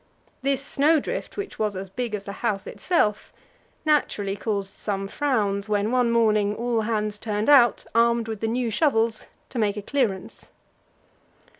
[0.41, 3.31] This snow drift, which was as big as the house itself,
[3.85, 8.71] naturally caused some frowns, when one morning all hands turned out, armed with the new
[8.71, 10.49] shovels, to make a clearance.